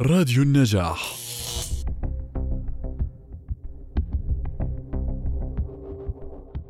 راديو 0.00 0.42
النجاح. 0.42 1.16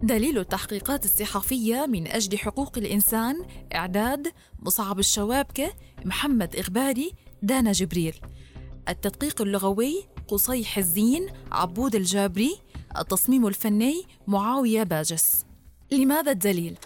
دليل 0.03 0.39
التحقيقات 0.39 1.05
الصحفية 1.05 1.87
من 1.87 2.07
أجل 2.07 2.39
حقوق 2.39 2.79
الإنسان 2.79 3.45
إعداد 3.75 4.33
مصعب 4.59 4.99
الشوابكة 4.99 5.73
محمد 6.05 6.57
إغباري 6.57 7.13
دانا 7.43 7.73
جبريل. 7.73 8.15
التدقيق 8.89 9.43
اللغوي 9.43 10.05
قصي 10.29 10.65
حزين 10.65 11.27
عبود 11.53 11.95
الجابري. 11.95 12.57
التصميم 12.99 13.47
الفني 13.47 14.03
معاوية 14.27 14.83
باجس. 14.83 15.47
لماذا 15.93 16.31
الدليل؟ 16.31 16.79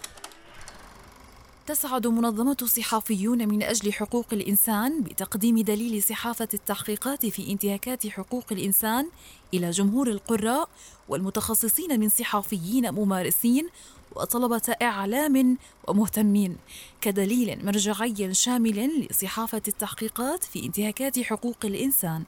تسعد 1.69 2.07
منظمة 2.07 2.57
الصحافيون 2.61 3.47
من 3.47 3.63
أجل 3.63 3.93
حقوق 3.93 4.25
الإنسان 4.33 5.03
بتقديم 5.03 5.59
دليل 5.59 6.03
صحافة 6.03 6.47
التحقيقات 6.53 7.25
في 7.25 7.51
انتهاكات 7.51 8.07
حقوق 8.07 8.43
الإنسان 8.51 9.09
إلى 9.53 9.69
جمهور 9.69 10.07
القراء 10.07 10.69
والمتخصصين 11.09 11.99
من 11.99 12.09
صحافيين 12.09 12.91
ممارسين 12.91 13.69
وطلبة 14.15 14.75
إعلام 14.81 15.57
ومهتمين 15.87 16.57
كدليل 17.01 17.65
مرجعي 17.65 18.33
شامل 18.33 19.07
لصحافة 19.11 19.61
التحقيقات 19.67 20.43
في 20.43 20.65
انتهاكات 20.65 21.19
حقوق 21.19 21.57
الإنسان. 21.65 22.23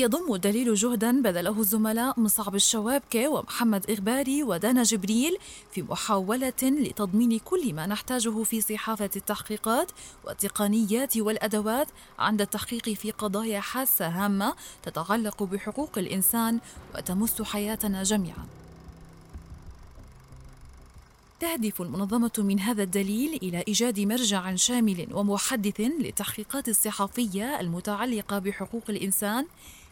يضم 0.00 0.34
الدليل 0.34 0.74
جهدا 0.74 1.22
بذله 1.22 1.60
الزملاء 1.60 2.20
مصعب 2.20 2.54
الشوابكة 2.54 3.28
ومحمد 3.28 3.90
إغباري 3.90 4.42
ودانا 4.42 4.82
جبريل 4.82 5.36
في 5.72 5.82
محاولة 5.82 6.52
لتضمين 6.62 7.38
كل 7.38 7.74
ما 7.74 7.86
نحتاجه 7.86 8.42
في 8.42 8.60
صحافة 8.60 9.10
التحقيقات 9.16 9.92
والتقنيات 10.24 11.16
والأدوات 11.16 11.88
عند 12.18 12.40
التحقيق 12.40 12.88
في 12.88 13.10
قضايا 13.10 13.60
حاسة 13.60 14.08
هامة 14.08 14.54
تتعلق 14.82 15.42
بحقوق 15.42 15.98
الإنسان 15.98 16.58
وتمس 16.94 17.42
حياتنا 17.42 18.02
جميعاً. 18.02 18.46
تهدف 21.40 21.82
المنظمة 21.82 22.32
من 22.38 22.60
هذا 22.60 22.82
الدليل 22.82 23.38
إلى 23.42 23.64
إيجاد 23.68 24.00
مرجع 24.00 24.54
شامل 24.54 25.06
ومحدث 25.12 25.80
للتحقيقات 25.80 26.68
الصحفية 26.68 27.60
المتعلقة 27.60 28.38
بحقوق 28.38 28.82
الإنسان 28.88 29.46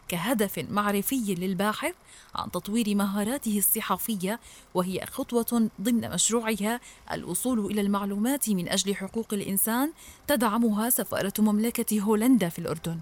كهدف 0.07 0.65
معرفي 0.69 1.35
للباحث 1.35 1.93
عن 2.35 2.51
تطوير 2.51 2.95
مهاراته 2.95 3.57
الصحفية 3.57 4.39
وهي 4.73 5.05
خطوة 5.05 5.69
ضمن 5.81 6.09
مشروعها 6.09 6.79
الوصول 7.11 7.65
إلى 7.65 7.81
المعلومات 7.81 8.49
من 8.49 8.69
أجل 8.69 8.95
حقوق 8.95 9.33
الإنسان 9.33 9.91
تدعمها 10.27 10.89
سفارة 10.89 11.33
مملكة 11.39 12.01
هولندا 12.01 12.49
في 12.49 12.59
الأردن. 12.59 12.99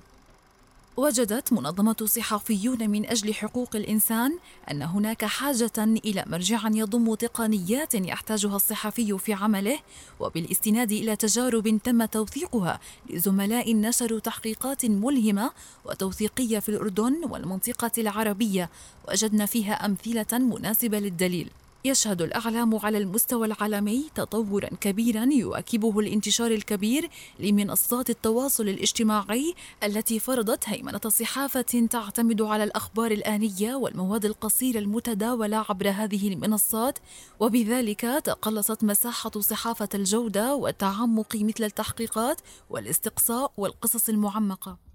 وجدت 0.97 1.53
منظمة 1.53 1.95
صحفيون 2.03 2.89
من 2.89 3.05
أجل 3.05 3.33
حقوق 3.33 3.75
الإنسان 3.75 4.37
أن 4.71 4.81
هناك 4.81 5.25
حاجة 5.25 5.71
إلى 5.77 6.23
مرجع 6.27 6.59
يضم 6.73 7.15
تقنيات 7.15 7.95
يحتاجها 7.95 8.55
الصحفي 8.55 9.17
في 9.17 9.33
عمله 9.33 9.79
وبالاستناد 10.19 10.91
إلى 10.91 11.15
تجارب 11.15 11.79
تم 11.83 12.05
توثيقها 12.05 12.79
لزملاء 13.09 13.75
نشروا 13.75 14.19
تحقيقات 14.19 14.85
ملهمة 14.85 15.51
وتوثيقية 15.85 16.59
في 16.59 16.69
الأردن 16.69 17.21
والمنطقة 17.29 17.91
العربية 17.97 18.69
وجدنا 19.09 19.45
فيها 19.45 19.85
أمثلة 19.85 20.39
مناسبة 20.39 20.99
للدليل. 20.99 21.49
يشهد 21.85 22.21
الإعلام 22.21 22.75
على 22.75 22.97
المستوى 22.97 23.47
العالمي 23.47 24.09
تطورا 24.15 24.69
كبيرا 24.81 25.23
يواكبه 25.31 25.99
الانتشار 25.99 26.51
الكبير 26.51 27.09
لمنصات 27.39 28.09
التواصل 28.09 28.69
الاجتماعي 28.69 29.53
التي 29.83 30.19
فرضت 30.19 30.69
هيمنة 30.69 31.01
صحافة 31.07 31.87
تعتمد 31.91 32.41
على 32.41 32.63
الأخبار 32.63 33.11
الآنية 33.11 33.75
والمواد 33.75 34.25
القصيرة 34.25 34.79
المتداولة 34.79 35.65
عبر 35.69 35.89
هذه 35.89 36.33
المنصات. 36.33 36.99
وبذلك 37.39 38.01
تقلصت 38.01 38.83
مساحة 38.83 39.31
صحافة 39.39 39.89
الجودة 39.93 40.55
والتعمق 40.55 41.35
مثل 41.35 41.63
التحقيقات 41.63 42.41
والاستقصاء 42.69 43.51
والقصص 43.57 44.09
المعمقة. 44.09 44.94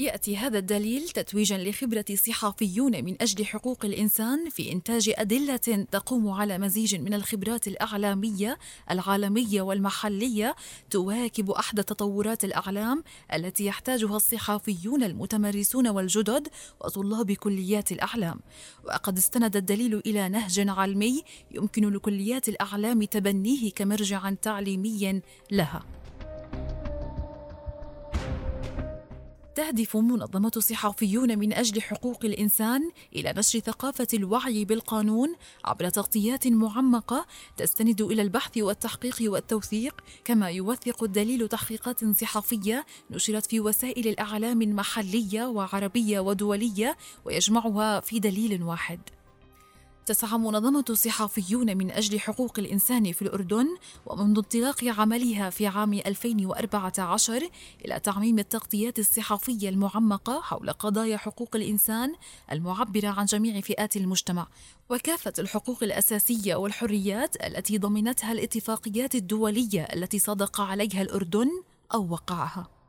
يأتي 0.00 0.36
هذا 0.36 0.58
الدليل 0.58 1.08
تتويجا 1.08 1.58
لخبرة 1.58 2.04
صحافيون 2.14 3.04
من 3.04 3.22
أجل 3.22 3.46
حقوق 3.46 3.84
الإنسان 3.84 4.48
في 4.48 4.72
إنتاج 4.72 5.12
أدلة 5.16 5.86
تقوم 5.90 6.28
على 6.30 6.58
مزيج 6.58 6.94
من 6.94 7.14
الخبرات 7.14 7.68
الإعلامية 7.68 8.58
العالمية 8.90 9.62
والمحلية 9.62 10.56
تواكب 10.90 11.50
أحدث 11.50 11.84
تطورات 11.84 12.44
الأعلام 12.44 13.04
التي 13.34 13.64
يحتاجها 13.66 14.16
الصحافيون 14.16 15.04
المتمرسون 15.04 15.88
والجدد 15.88 16.48
وطلاب 16.80 17.32
كليات 17.32 17.92
الأعلام. 17.92 18.40
وقد 18.84 19.18
استند 19.18 19.56
الدليل 19.56 20.02
إلى 20.06 20.28
نهج 20.28 20.68
علمي 20.68 21.22
يمكن 21.50 21.90
لكليات 21.90 22.48
الأعلام 22.48 23.04
تبنيه 23.04 23.70
كمرجع 23.70 24.30
تعليمي 24.30 25.22
لها. 25.50 26.01
تهدف 29.54 29.96
منظمة 29.96 30.52
صحافيون 30.58 31.38
من 31.38 31.52
أجل 31.52 31.82
حقوق 31.82 32.24
الإنسان 32.24 32.90
إلى 33.16 33.34
نشر 33.36 33.58
ثقافة 33.58 34.06
الوعي 34.14 34.64
بالقانون 34.64 35.34
عبر 35.64 35.88
تغطيات 35.88 36.46
معمقة 36.46 37.26
تستند 37.56 38.00
إلى 38.00 38.22
البحث 38.22 38.58
والتحقيق 38.58 39.16
والتوثيق 39.20 40.00
كما 40.24 40.50
يوثق 40.50 41.04
الدليل 41.04 41.48
تحقيقات 41.48 42.04
صحفية 42.04 42.86
نشرت 43.10 43.46
في 43.46 43.60
وسائل 43.60 44.08
الإعلام 44.08 44.62
المحلية 44.62 45.44
وعربية 45.44 46.20
ودولية 46.20 46.96
ويجمعها 47.24 48.00
في 48.00 48.20
دليل 48.20 48.62
واحد. 48.62 49.00
تسعى 50.06 50.38
منظمة 50.38 50.84
صحافيون 50.92 51.76
من 51.76 51.90
أجل 51.90 52.20
حقوق 52.20 52.58
الإنسان 52.58 53.12
في 53.12 53.22
الأردن 53.22 53.66
ومنذ 54.06 54.36
انطلاق 54.36 54.84
عملها 54.84 55.50
في 55.50 55.66
عام 55.66 55.92
2014 55.92 57.48
إلى 57.84 58.00
تعميم 58.00 58.38
التغطيات 58.38 58.98
الصحفية 58.98 59.68
المعمقة 59.68 60.40
حول 60.40 60.70
قضايا 60.70 61.16
حقوق 61.16 61.56
الإنسان 61.56 62.14
المعبرة 62.52 63.08
عن 63.08 63.24
جميع 63.24 63.60
فئات 63.60 63.96
المجتمع 63.96 64.46
وكافة 64.90 65.32
الحقوق 65.38 65.82
الأساسية 65.82 66.54
والحريات 66.54 67.46
التي 67.46 67.78
ضمنتها 67.78 68.32
الاتفاقيات 68.32 69.14
الدولية 69.14 69.82
التي 69.82 70.18
صدق 70.18 70.60
عليها 70.60 71.02
الأردن 71.02 71.48
أو 71.94 72.08
وقعها. 72.10 72.81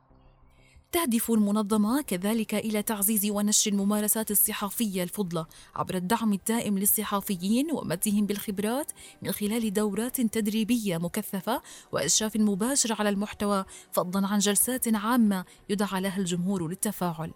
تهدف 0.94 1.30
المنظمة 1.30 2.02
كذلك 2.02 2.54
إلى 2.54 2.82
تعزيز 2.82 3.30
ونشر 3.30 3.70
الممارسات 3.70 4.30
الصحفية 4.30 5.02
الفضلة 5.02 5.46
عبر 5.74 5.94
الدعم 5.94 6.32
الدائم 6.32 6.78
للصحافيين 6.78 7.72
ومدهم 7.72 8.26
بالخبرات 8.26 8.92
من 9.22 9.32
خلال 9.32 9.72
دورات 9.72 10.20
تدريبية 10.20 10.98
مكثفة 10.98 11.62
وإشراف 11.92 12.36
مباشر 12.36 12.96
على 12.98 13.08
المحتوى 13.08 13.64
فضلا 13.92 14.26
عن 14.26 14.38
جلسات 14.38 14.94
عامة 14.94 15.44
يدعى 15.68 16.00
لها 16.00 16.18
الجمهور 16.18 16.68
للتفاعل. 16.68 17.30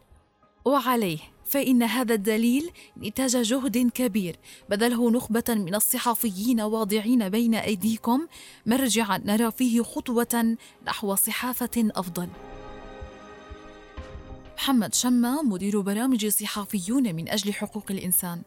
وعليه 0.65 1.19
فإن 1.45 1.83
هذا 1.83 2.15
الدليل 2.15 2.71
نتاج 2.99 3.37
جهد 3.37 3.91
كبير 3.91 4.37
بذله 4.71 5.11
نخبة 5.11 5.45
من 5.49 5.75
الصحفيين 5.75 6.61
واضعين 6.61 7.29
بين 7.29 7.55
أيديكم 7.55 8.27
مرجعا 8.67 9.19
نرى 9.19 9.51
فيه 9.51 9.83
خطوة 9.83 10.57
نحو 10.87 11.15
صحافة 11.15 11.71
أفضل. 11.77 12.29
محمد 14.59 14.95
شمة 14.95 15.43
مدير 15.43 15.81
برامج 15.81 16.27
صحافيون 16.27 17.15
من 17.15 17.29
أجل 17.29 17.53
حقوق 17.53 17.85
الإنسان. 17.91 18.43